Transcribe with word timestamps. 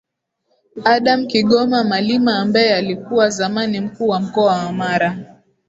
Adam 0.85 1.27
Kigoma 1.27 1.83
Malima 1.83 2.37
ambaye 2.39 2.75
alikuwa 2.75 3.29
zamani 3.29 3.79
Mkuu 3.79 4.07
wa 4.07 4.19
mkoa 4.19 4.55
wa 4.65 4.71
Mara 4.73 5.19